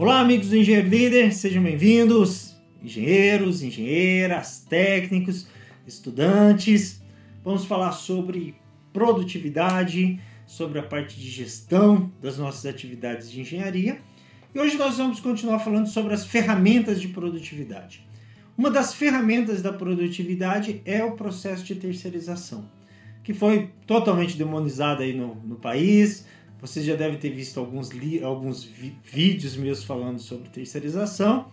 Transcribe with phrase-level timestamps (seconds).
[0.00, 5.46] Olá, amigos do Engenheiro Líder, sejam bem-vindos, engenheiros, engenheiras, técnicos,
[5.86, 7.02] estudantes.
[7.44, 8.54] Vamos falar sobre
[8.94, 14.00] produtividade, sobre a parte de gestão das nossas atividades de engenharia.
[14.54, 18.02] E hoje nós vamos continuar falando sobre as ferramentas de produtividade.
[18.56, 22.64] Uma das ferramentas da produtividade é o processo de terceirização,
[23.22, 26.24] que foi totalmente demonizado aí no, no país,
[26.60, 27.90] você já deve ter visto alguns,
[28.22, 28.64] alguns
[29.02, 31.48] vídeos meus falando sobre terceirização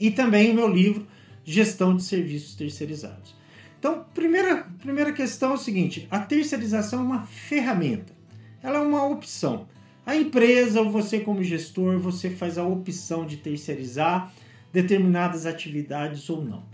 [0.00, 1.06] e também o meu livro
[1.44, 3.34] Gestão de Serviços Terceirizados.
[3.78, 8.12] Então, primeira, primeira questão é o seguinte: a terceirização é uma ferramenta,
[8.62, 9.66] ela é uma opção.
[10.04, 14.32] A empresa ou você, como gestor, você faz a opção de terceirizar
[14.72, 16.64] determinadas atividades ou não.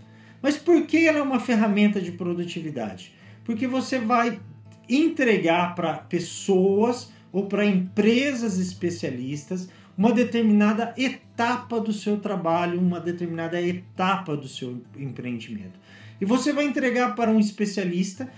[0.41, 3.13] Mas por que ela é uma ferramenta de produtividade?
[3.43, 4.39] Porque você vai
[4.87, 13.61] entregar para pessoas ou para empresas especialistas uma determinada etapa do seu trabalho, uma determinada
[13.61, 15.77] etapa do seu empreendimento.
[16.21, 18.31] E você vai entregar para um especialista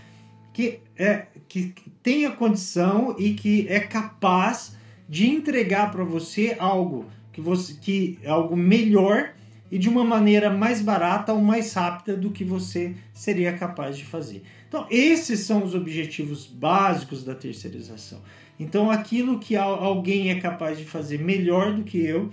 [0.52, 4.76] que, é, que tenha condição e que é capaz
[5.08, 9.34] de entregar para você algo que você que algo melhor
[9.72, 14.04] e de uma maneira mais barata ou mais rápida do que você seria capaz de
[14.04, 14.44] fazer.
[14.68, 18.20] Então, esses são os objetivos básicos da terceirização.
[18.60, 22.32] Então, aquilo que alguém é capaz de fazer melhor do que eu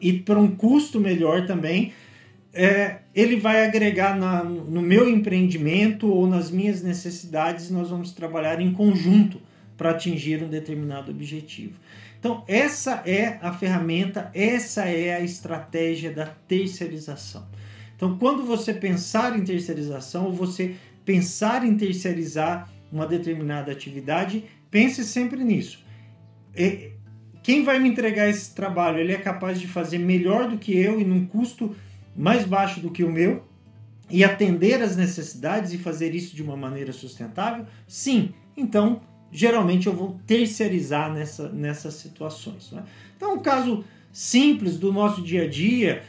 [0.00, 1.92] e para um custo melhor também,
[2.52, 7.70] é, ele vai agregar na, no meu empreendimento ou nas minhas necessidades.
[7.70, 9.40] Nós vamos trabalhar em conjunto
[9.76, 11.78] para atingir um determinado objetivo.
[12.26, 17.46] Então, essa é a ferramenta, essa é a estratégia da terceirização.
[17.94, 25.04] Então, quando você pensar em terceirização ou você pensar em terceirizar uma determinada atividade, pense
[25.04, 25.84] sempre nisso.
[27.44, 31.00] Quem vai me entregar esse trabalho, ele é capaz de fazer melhor do que eu
[31.00, 31.76] e num custo
[32.16, 33.44] mais baixo do que o meu
[34.10, 37.66] e atender às necessidades e fazer isso de uma maneira sustentável?
[37.86, 38.34] Sim.
[38.56, 39.00] Então,
[39.32, 42.70] geralmente eu vou terceirizar nessa, nessas situações.
[42.72, 42.82] Né?
[43.16, 46.02] Então, um caso simples do nosso dia a dia,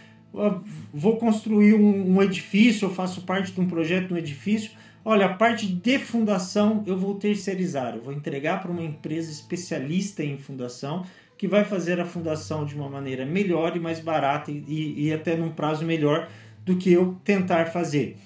[0.94, 4.72] vou construir um, um edifício, eu faço parte de um projeto de um edifício,
[5.10, 10.22] Olha, a parte de fundação eu vou terceirizar, eu vou entregar para uma empresa especialista
[10.22, 11.06] em fundação
[11.38, 15.38] que vai fazer a fundação de uma maneira melhor e mais barata e, e até
[15.38, 16.28] num prazo melhor
[16.66, 18.18] do que eu tentar fazer.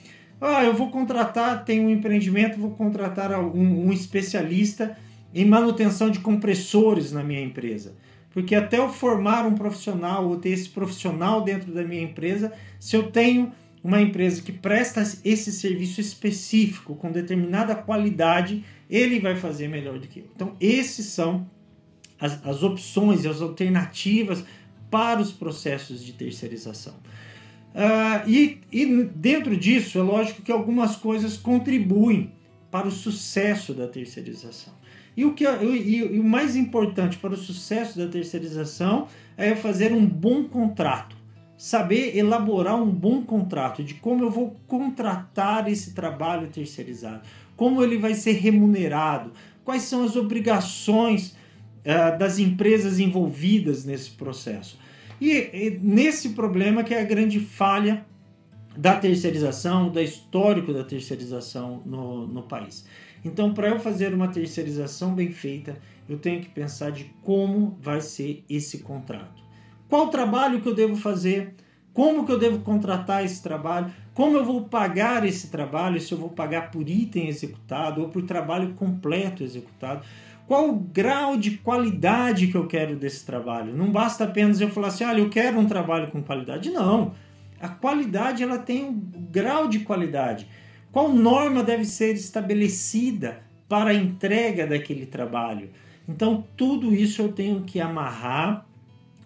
[0.41, 4.97] Ah, eu vou contratar, tenho um empreendimento, vou contratar um, um especialista
[5.33, 7.95] em manutenção de compressores na minha empresa.
[8.31, 12.95] Porque até eu formar um profissional ou ter esse profissional dentro da minha empresa, se
[12.95, 13.51] eu tenho
[13.83, 20.07] uma empresa que presta esse serviço específico com determinada qualidade, ele vai fazer melhor do
[20.07, 20.25] que eu.
[20.35, 21.47] Então, esses são
[22.19, 24.43] as, as opções as alternativas
[24.89, 26.95] para os processos de terceirização.
[27.73, 32.31] Uh, e, e dentro disso, é lógico que algumas coisas contribuem
[32.69, 34.73] para o sucesso da terceirização.
[35.15, 39.91] E o, que, e, e o mais importante para o sucesso da terceirização é fazer
[39.91, 41.21] um bom contrato
[41.61, 47.21] saber elaborar um bom contrato de como eu vou contratar esse trabalho terceirizado,
[47.55, 49.31] como ele vai ser remunerado,
[49.63, 51.35] quais são as obrigações
[51.85, 54.79] uh, das empresas envolvidas nesse processo.
[55.21, 58.03] E, e, nesse problema que é a grande falha
[58.75, 62.85] da terceirização, da histórico da terceirização no, no país.
[63.23, 65.77] Então, para eu fazer uma terceirização bem feita,
[66.09, 69.43] eu tenho que pensar de como vai ser esse contrato.
[69.87, 71.53] Qual trabalho que eu devo fazer?
[71.93, 73.93] Como que eu devo contratar esse trabalho?
[74.13, 75.99] Como eu vou pagar esse trabalho?
[75.99, 80.03] Se eu vou pagar por item executado ou por trabalho completo executado?
[80.51, 83.73] Qual o grau de qualidade que eu quero desse trabalho?
[83.73, 86.69] Não basta apenas eu falar assim, olha, eu quero um trabalho com qualidade.
[86.69, 87.13] Não.
[87.57, 89.01] A qualidade ela tem um
[89.31, 90.45] grau de qualidade.
[90.91, 95.69] Qual norma deve ser estabelecida para a entrega daquele trabalho?
[96.05, 98.65] Então, tudo isso eu tenho que amarrar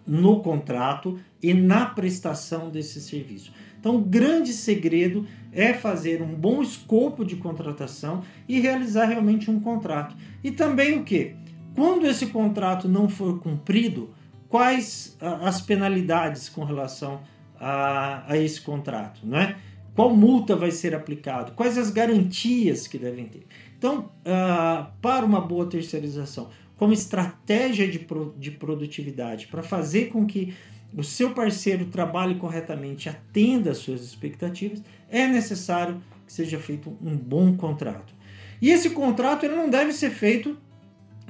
[0.06, 3.52] no contrato e na prestação desse serviço.
[3.78, 9.60] Então, o grande segredo é fazer um bom escopo de contratação e realizar realmente um
[9.60, 10.16] contrato.
[10.42, 11.34] E também o que?
[11.74, 14.10] Quando esse contrato não for cumprido,
[14.48, 17.20] quais as penalidades com relação
[17.60, 19.56] a, a esse contrato, não é?
[19.94, 21.52] Qual multa vai ser aplicado?
[21.52, 23.46] Quais as garantias que devem ter?
[23.78, 30.26] Então, uh, para uma boa terceirização, como estratégia de, pro, de produtividade, para fazer com
[30.26, 30.54] que
[30.96, 37.16] o seu parceiro trabalhe corretamente, atenda às suas expectativas, é necessário que seja feito um
[37.16, 38.14] bom contrato.
[38.60, 40.56] E esse contrato ele não deve ser feito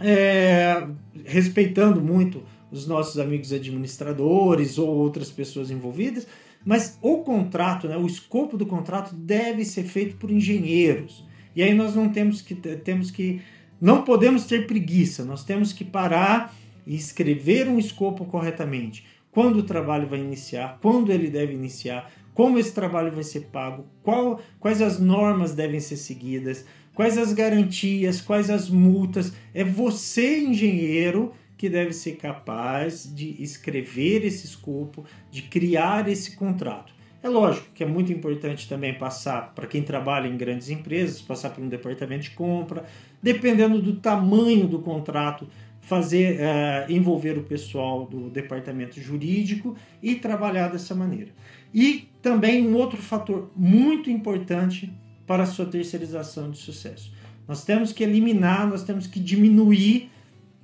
[0.01, 0.87] é,
[1.25, 6.27] respeitando muito os nossos amigos administradores ou outras pessoas envolvidas,
[6.65, 11.25] mas o contrato, né, o escopo do contrato deve ser feito por engenheiros.
[11.55, 13.41] E aí nós não temos que temos que
[13.81, 16.55] não podemos ter preguiça, nós temos que parar
[16.87, 19.05] e escrever um escopo corretamente.
[19.31, 23.87] Quando o trabalho vai iniciar, quando ele deve iniciar, como esse trabalho vai ser pago,
[24.03, 26.65] qual, quais as normas devem ser seguidas,
[26.95, 29.33] quais as garantias, quais as multas.
[29.53, 36.96] É você, engenheiro, que deve ser capaz de escrever esse escopo, de criar esse contrato.
[37.27, 41.51] É lógico que é muito importante também passar, para quem trabalha em grandes empresas, passar
[41.51, 42.85] por um departamento de compra,
[43.21, 45.49] dependendo do tamanho do contrato,
[45.81, 51.33] fazer uh, envolver o pessoal do departamento jurídico e trabalhar dessa maneira.
[51.75, 54.93] E também um outro fator muito importante
[55.27, 57.13] para a sua terceirização de sucesso.
[57.49, 60.13] Nós temos que eliminar, nós temos que diminuir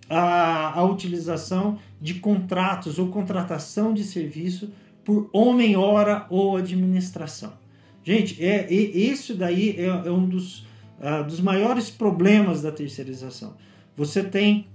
[0.09, 4.71] a, a utilização de contratos ou contratação de serviço
[5.05, 7.53] por homem-hora ou administração.
[8.05, 10.61] Gente, é, é isso daí é, é um dos,
[10.99, 13.55] uh, dos maiores problemas da terceirização.
[13.97, 14.67] Você tem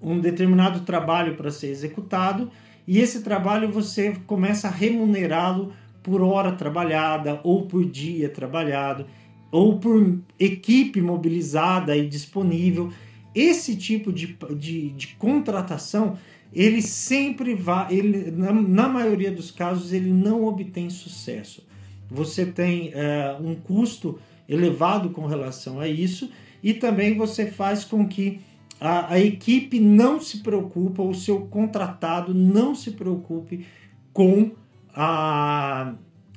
[0.00, 2.50] um determinado trabalho para ser executado
[2.86, 5.72] e esse trabalho você começa a remunerá-lo
[6.02, 9.06] por hora trabalhada ou por dia trabalhado
[9.50, 12.92] ou por equipe mobilizada e disponível.
[13.34, 16.18] Esse tipo de, de, de contratação
[16.54, 21.66] ele sempre vai, ele, na, na, maioria dos casos, ele não obtém sucesso.
[22.08, 26.30] Você tem é, um custo elevado com relação a isso
[26.62, 28.40] e também você faz com que
[28.80, 33.66] a, a equipe não se preocupe, o seu contratado não se preocupe
[34.12, 34.52] com
[34.94, 35.94] a,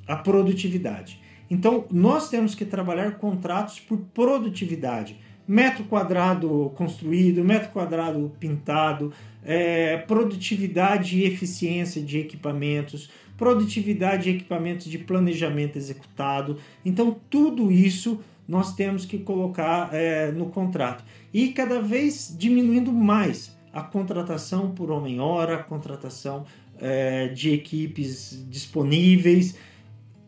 [0.07, 1.21] a produtividade.
[1.49, 5.17] Então, nós temos que trabalhar contratos por produtividade
[5.47, 9.13] metro quadrado construído, metro quadrado pintado,
[9.44, 16.57] é, produtividade e eficiência de equipamentos, produtividade e equipamentos de planejamento executado.
[16.83, 21.03] Então, tudo isso nós temos que colocar é, no contrato.
[21.33, 26.45] E cada vez diminuindo mais a contratação por homem-hora, a contratação
[26.79, 29.55] é, de equipes disponíveis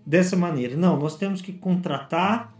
[0.05, 0.75] dessa maneira.
[0.75, 2.53] Não, nós temos que contratar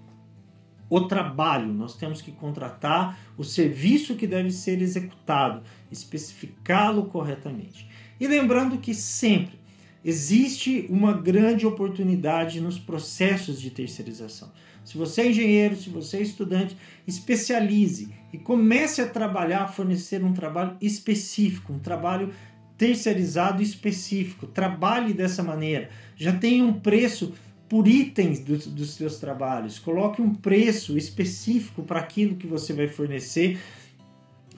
[0.89, 7.87] o trabalho, nós temos que contratar o serviço que deve ser executado, especificá-lo corretamente.
[8.19, 9.59] E lembrando que sempre
[10.03, 14.51] existe uma grande oportunidade nos processos de terceirização.
[14.83, 16.75] Se você é engenheiro, se você é estudante,
[17.05, 22.33] especialize e comece a trabalhar, a fornecer um trabalho específico, um trabalho
[22.79, 24.47] terceirizado específico.
[24.47, 25.89] Trabalhe dessa maneira.
[26.15, 27.33] Já tem um preço
[27.69, 29.77] por itens do, dos seus trabalhos.
[29.77, 33.59] Coloque um preço específico para aquilo que você vai fornecer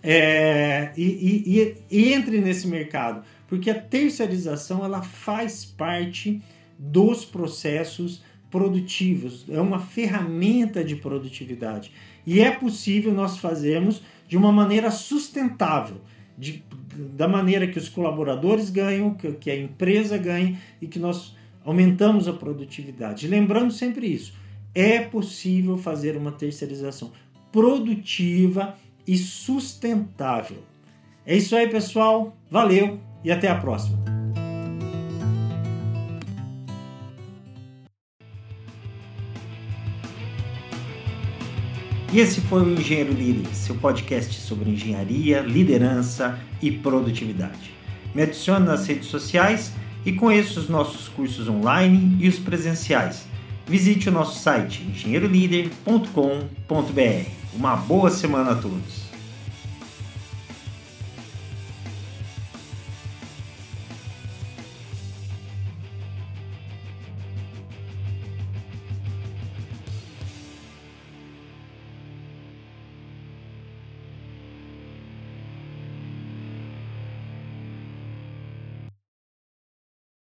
[0.02, 1.04] é, e,
[1.46, 6.42] e, e, entre nesse mercado, porque a terceirização ela faz parte
[6.80, 11.92] dos processos produtivos, é uma ferramenta de produtividade
[12.25, 16.02] e é possível nós fazermos de uma maneira sustentável,
[16.38, 16.63] de,
[16.96, 22.28] da maneira que os colaboradores ganham, que, que a empresa ganha e que nós aumentamos
[22.28, 23.28] a produtividade.
[23.28, 24.34] Lembrando sempre isso,
[24.74, 27.12] é possível fazer uma terceirização
[27.52, 28.75] produtiva
[29.08, 30.63] e sustentável.
[31.25, 32.36] É isso aí, pessoal.
[32.50, 34.00] Valeu e até a próxima.
[42.13, 47.72] E esse foi o Engenheiro Líder, seu podcast sobre engenharia, liderança e produtividade.
[48.13, 49.74] Me adicione nas redes sociais
[50.05, 53.25] e conheça os nossos cursos online e os presenciais.
[53.67, 57.29] Visite o nosso site engenheirolíder.com.br.
[57.53, 59.00] Uma boa semana a todos!